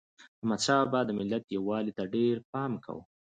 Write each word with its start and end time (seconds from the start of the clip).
احمدشاه 0.41 0.83
بابا 0.91 0.99
د 1.05 1.09
ملت 1.19 1.43
یووالي 1.55 1.91
ته 1.97 2.03
ډېر 2.15 2.35
پام 2.51 2.71
کاوه. 2.83 3.03